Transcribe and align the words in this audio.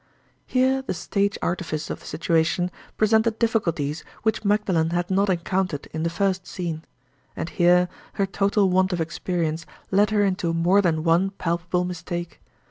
Here 0.47 0.81
the 0.81 0.95
stage 0.95 1.37
artifice 1.43 1.91
of 1.91 1.99
the 1.99 2.07
situation 2.07 2.71
presented 2.97 3.37
difficulties 3.37 4.03
which 4.23 4.43
Magdalen 4.43 4.89
had 4.89 5.11
not 5.11 5.29
encountered 5.29 5.87
in 5.93 6.01
the 6.01 6.09
first 6.09 6.47
scene—and 6.47 7.49
here, 7.51 7.87
her 8.13 8.25
total 8.25 8.67
want 8.71 8.93
of 8.93 8.99
experience 8.99 9.67
led 9.91 10.09
her 10.09 10.23
into 10.25 10.55
more 10.55 10.81
than 10.81 11.03
one 11.03 11.29
palpable 11.29 11.85
mistake. 11.85 12.41